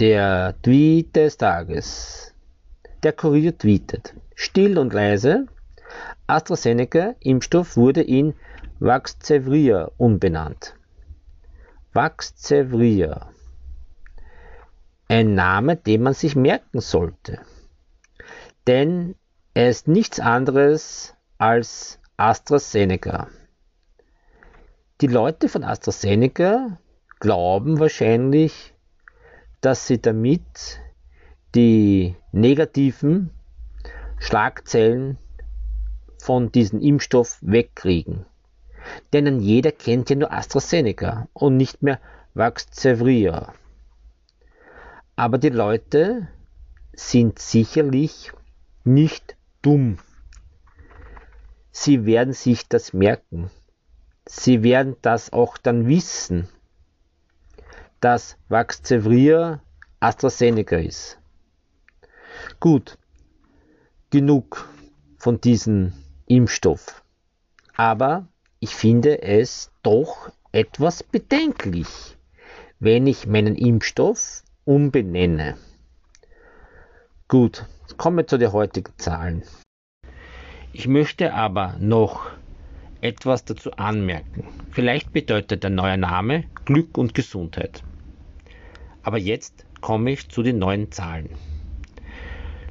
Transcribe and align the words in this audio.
Der 0.00 0.54
Tweet 0.62 1.14
des 1.14 1.36
Tages. 1.36 2.34
Der 3.02 3.12
Kurier 3.12 3.58
tweetet. 3.58 4.14
Still 4.34 4.78
und 4.78 4.94
leise. 4.94 5.44
AstraZeneca-Impfstoff 6.26 7.76
wurde 7.76 8.00
in 8.00 8.32
Vaxzevria 8.78 9.90
umbenannt. 9.98 10.74
Vaxzevria. 11.92 13.30
Ein 15.06 15.34
Name, 15.34 15.76
den 15.76 16.02
man 16.02 16.14
sich 16.14 16.34
merken 16.34 16.80
sollte. 16.80 17.40
Denn 18.66 19.16
er 19.52 19.68
ist 19.68 19.86
nichts 19.86 20.18
anderes 20.18 21.14
als 21.36 21.98
AstraZeneca. 22.16 23.28
Die 25.02 25.08
Leute 25.08 25.50
von 25.50 25.62
AstraZeneca 25.62 26.78
glauben 27.18 27.78
wahrscheinlich, 27.78 28.72
dass 29.60 29.86
sie 29.86 30.00
damit 30.00 30.80
die 31.54 32.14
negativen 32.32 33.30
Schlagzeilen 34.18 35.18
von 36.18 36.52
diesem 36.52 36.80
Impfstoff 36.80 37.38
wegkriegen. 37.40 38.26
Denn 39.12 39.40
jeder 39.40 39.72
kennt 39.72 40.10
ja 40.10 40.16
nur 40.16 40.32
AstraZeneca 40.32 41.28
und 41.32 41.56
nicht 41.56 41.82
mehr 41.82 42.00
Vaxzevria. 42.34 43.52
Aber 45.16 45.38
die 45.38 45.50
Leute 45.50 46.28
sind 46.92 47.38
sicherlich 47.38 48.32
nicht 48.84 49.36
dumm. 49.62 49.98
Sie 51.72 52.06
werden 52.06 52.32
sich 52.32 52.68
das 52.68 52.92
merken. 52.92 53.50
Sie 54.26 54.62
werden 54.62 54.96
das 55.02 55.32
auch 55.32 55.58
dann 55.58 55.86
wissen 55.88 56.48
dass 58.00 58.36
Vaxzevria 58.48 59.60
AstraZeneca 60.00 60.76
ist. 60.76 61.18
Gut, 62.58 62.96
genug 64.10 64.68
von 65.18 65.40
diesem 65.40 65.92
Impfstoff. 66.26 67.02
Aber 67.76 68.26
ich 68.58 68.74
finde 68.74 69.22
es 69.22 69.70
doch 69.82 70.30
etwas 70.52 71.02
bedenklich, 71.02 72.16
wenn 72.78 73.06
ich 73.06 73.26
meinen 73.26 73.56
Impfstoff 73.56 74.42
umbenenne. 74.64 75.56
Gut, 77.28 77.66
kommen 77.96 78.18
wir 78.18 78.26
zu 78.26 78.38
den 78.38 78.52
heutigen 78.52 78.92
Zahlen. 78.96 79.42
Ich 80.72 80.88
möchte 80.88 81.34
aber 81.34 81.76
noch 81.78 82.30
etwas 83.00 83.44
dazu 83.44 83.72
anmerken. 83.72 84.46
Vielleicht 84.70 85.12
bedeutet 85.12 85.62
der 85.62 85.70
neue 85.70 85.98
Name 85.98 86.44
Glück 86.64 86.96
und 86.96 87.14
Gesundheit. 87.14 87.82
Aber 89.02 89.18
jetzt 89.18 89.66
komme 89.80 90.12
ich 90.12 90.28
zu 90.28 90.42
den 90.42 90.58
neuen 90.58 90.92
Zahlen. 90.92 91.30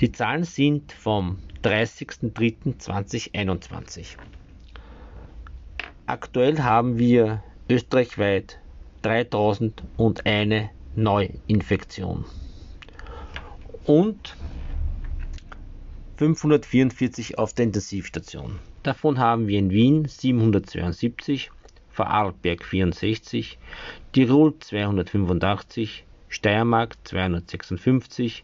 Die 0.00 0.12
Zahlen 0.12 0.44
sind 0.44 0.92
vom 0.92 1.38
30.03.2021. 1.62 4.16
Aktuell 6.06 6.62
haben 6.62 6.98
wir 6.98 7.42
österreichweit 7.68 8.60
3001 9.02 10.70
Neuinfektion 10.94 12.24
und 13.86 14.36
544 16.16 17.38
auf 17.38 17.54
der 17.54 17.66
Intensivstation. 17.66 18.58
Davon 18.82 19.18
haben 19.18 19.46
wir 19.48 19.58
in 19.58 19.70
Wien 19.70 20.06
772, 20.06 21.50
Vorarlberg 21.90 22.64
64, 22.64 23.58
Tirol 24.12 24.58
285, 24.58 26.04
Steiermark 26.32 26.96
256, 27.04 28.42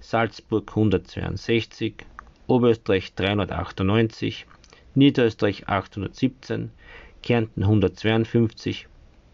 Salzburg 0.00 0.70
162, 0.70 2.06
Oberösterreich 2.46 3.14
398, 3.14 4.46
Niederösterreich 4.94 5.68
817, 5.68 6.70
Kärnten 7.22 7.62
152 7.62 8.88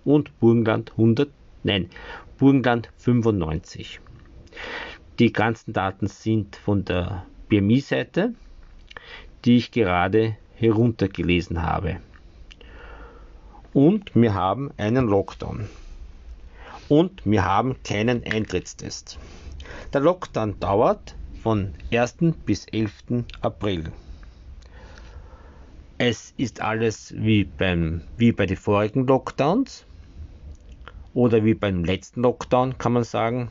und 0.04 0.36
Burgenland 0.40 0.90
100, 0.90 1.30
nein, 1.62 1.90
Burgenland 2.38 2.90
95. 2.96 4.00
Die 5.20 5.32
ganzen 5.32 5.72
Daten 5.72 6.08
sind 6.08 6.56
von 6.56 6.84
der 6.84 7.24
BMI-Seite, 7.48 8.34
die 9.44 9.58
ich 9.58 9.70
gerade 9.70 10.36
heruntergelesen 10.56 11.62
habe. 11.62 12.00
Und 13.72 14.12
wir 14.16 14.34
haben 14.34 14.72
einen 14.76 15.06
Lockdown 15.06 15.68
und 16.92 17.24
wir 17.24 17.46
haben 17.46 17.82
keinen 17.84 18.22
Eintrittstest. 18.22 19.18
Der 19.94 20.02
Lockdown 20.02 20.60
dauert 20.60 21.16
von 21.42 21.72
1. 21.90 22.16
bis 22.44 22.66
11. 22.66 23.24
April. 23.40 23.90
Es 25.96 26.34
ist 26.36 26.60
alles 26.60 27.14
wie, 27.16 27.44
beim, 27.44 28.02
wie 28.18 28.32
bei 28.32 28.44
den 28.44 28.58
vorigen 28.58 29.06
Lockdowns 29.06 29.86
oder 31.14 31.42
wie 31.46 31.54
beim 31.54 31.82
letzten 31.82 32.20
Lockdown 32.20 32.76
kann 32.76 32.92
man 32.92 33.04
sagen. 33.04 33.48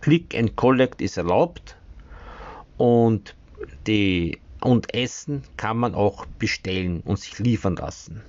Click 0.00 0.34
and 0.34 0.56
Collect 0.56 1.00
ist 1.00 1.18
erlaubt 1.18 1.76
und, 2.76 3.36
die, 3.86 4.40
und 4.60 4.92
Essen 4.94 5.44
kann 5.56 5.78
man 5.78 5.94
auch 5.94 6.26
bestellen 6.40 7.02
und 7.02 7.20
sich 7.20 7.38
liefern 7.38 7.76
lassen. 7.76 8.20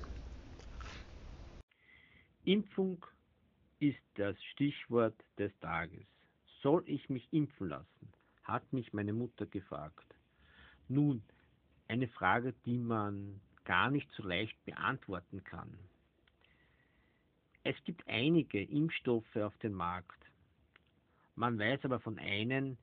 Impfung 2.44 3.04
ist 3.80 4.02
das 4.14 4.36
Stichwort 4.52 5.14
des 5.38 5.52
Tages. 5.60 6.06
Soll 6.62 6.82
ich 6.86 7.08
mich 7.08 7.26
impfen 7.32 7.68
lassen? 7.68 8.12
hat 8.48 8.72
mich 8.72 8.92
meine 8.92 9.12
Mutter 9.12 9.46
gefragt. 9.46 10.14
Nun, 10.88 11.22
eine 11.86 12.08
Frage, 12.08 12.54
die 12.64 12.78
man 12.78 13.40
gar 13.64 13.90
nicht 13.90 14.10
so 14.12 14.22
leicht 14.22 14.56
beantworten 14.64 15.44
kann. 15.44 15.78
Es 17.62 17.76
gibt 17.84 18.08
einige 18.08 18.62
Impfstoffe 18.62 19.36
auf 19.36 19.56
dem 19.58 19.74
Markt. 19.74 20.18
Man 21.36 21.58
weiß 21.58 21.84
aber 21.84 22.00
von 22.00 22.18
einem, 22.18 22.78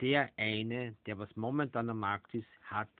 der 0.00 0.30
eine, 0.36 0.96
der 1.06 1.18
was 1.18 1.34
momentan 1.36 1.88
am 1.88 2.00
Markt 2.00 2.34
ist, 2.34 2.48
hat 2.64 2.90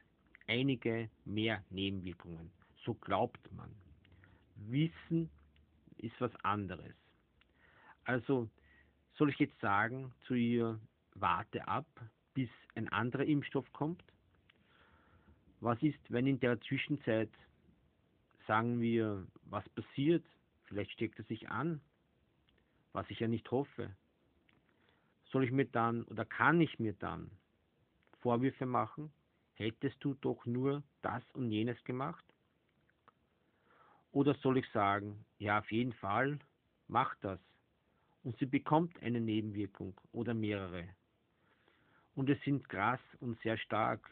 einige 0.47 1.11
mehr 1.25 1.65
Nebenwirkungen. 1.71 2.53
So 2.85 2.95
glaubt 2.95 3.53
man. 3.53 3.71
Wissen 4.55 5.29
ist 5.99 6.21
was 6.21 6.35
anderes. 6.45 6.95
Also 8.05 8.49
soll 9.15 9.31
ich 9.31 9.39
jetzt 9.39 9.59
sagen 9.61 10.13
zu 10.27 10.35
ihr, 10.35 10.79
warte 11.15 11.67
ab, 11.69 11.87
bis 12.35 12.51
ein 12.75 12.89
anderer 12.89 13.25
Impfstoff 13.25 13.71
kommt? 13.73 14.03
Was 15.61 15.83
ist, 15.83 15.99
wenn 16.09 16.27
in 16.27 16.41
der 16.41 16.61
Zwischenzeit, 16.61 17.31
sagen 18.47 18.81
wir, 18.81 19.27
was 19.45 19.67
passiert? 19.71 20.25
Vielleicht 20.65 20.91
steckt 20.93 21.19
er 21.19 21.25
sich 21.25 21.49
an, 21.49 21.81
was 22.93 23.09
ich 23.09 23.21
ja 23.21 23.29
nicht 23.29 23.51
hoffe. 23.51 23.95
Soll 25.31 25.45
ich 25.45 25.53
mir 25.53 25.67
dann 25.67 26.05
oder 26.05 26.25
kann 26.25 26.61
ich 26.61 26.79
mir 26.79 26.93
dann 26.95 27.31
Vorwürfe 28.21 28.67
machen? 28.67 29.13
Hättest 29.55 30.03
du 30.03 30.15
doch 30.15 30.45
nur 30.47 30.83
das 31.03 31.23
und 31.33 31.51
jenes 31.51 31.83
gemacht? 31.85 32.25
Oder 34.13 34.35
soll 34.35 34.59
ich 34.59 34.69
sagen, 34.71 35.25
ja, 35.39 35.59
auf 35.59 35.71
jeden 35.73 35.93
Fall, 35.93 36.39
mach 36.89 37.15
das 37.17 37.41
und 38.25 38.39
sie 38.39 38.47
bekommt 38.47 39.01
eine 39.03 39.21
Nebenwirkung 39.21 39.95
oder 40.13 40.35
mehrere. 40.35 40.89
Und 42.15 42.31
es 42.31 42.41
sind 42.43 42.69
krass 42.69 43.01
und 43.21 43.39
sehr 43.43 43.59
stark. 43.59 44.11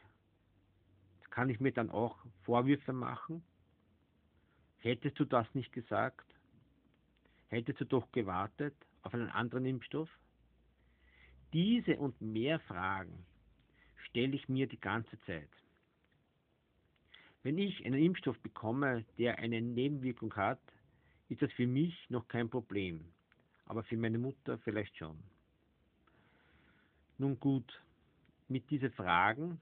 Kann 1.30 1.48
ich 1.48 1.60
mir 1.60 1.72
dann 1.72 1.90
auch 1.90 2.18
Vorwürfe 2.42 2.92
machen? 2.92 3.42
Hättest 4.78 5.18
du 5.18 5.24
das 5.24 5.46
nicht 5.54 5.72
gesagt? 5.72 6.26
Hättest 7.48 7.80
du 7.80 7.84
doch 7.86 8.12
gewartet 8.12 8.74
auf 9.02 9.14
einen 9.14 9.30
anderen 9.30 9.64
Impfstoff? 9.64 10.10
Diese 11.52 11.96
und 11.96 12.20
mehr 12.20 12.60
Fragen 12.60 13.24
stelle 14.08 14.36
ich 14.36 14.48
mir 14.48 14.66
die 14.66 14.80
ganze 14.80 15.18
Zeit. 15.20 15.48
Wenn 17.42 17.56
ich 17.56 17.84
einen 17.86 18.02
Impfstoff 18.02 18.38
bekomme, 18.40 19.04
der 19.16 19.38
eine 19.38 19.60
Nebenwirkung 19.60 20.34
hat, 20.36 20.60
ist 21.28 21.40
das 21.40 21.52
für 21.52 21.66
mich 21.66 21.94
noch 22.10 22.28
kein 22.28 22.50
Problem 22.50 23.12
aber 23.72 23.84
für 23.84 23.96
meine 23.96 24.18
Mutter 24.18 24.58
vielleicht 24.58 24.94
schon. 24.98 25.16
Nun 27.16 27.40
gut, 27.40 27.82
mit 28.48 28.70
diesen 28.70 28.92
Fragen 28.92 29.58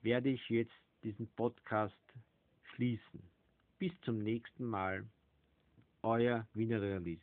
werde 0.00 0.30
ich 0.30 0.48
jetzt 0.48 0.72
diesen 1.02 1.28
Podcast 1.32 1.94
schließen. 2.72 3.22
Bis 3.78 3.92
zum 4.06 4.22
nächsten 4.22 4.64
Mal. 4.64 5.04
Euer 6.02 6.46
Wiener 6.54 6.80
Realist. 6.80 7.20